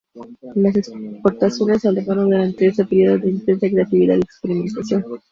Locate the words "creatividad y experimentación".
3.69-5.03